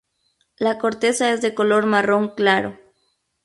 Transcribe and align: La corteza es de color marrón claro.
La 0.57 0.79
corteza 0.79 1.31
es 1.31 1.41
de 1.43 1.53
color 1.53 1.85
marrón 1.85 2.33
claro. 2.33 2.75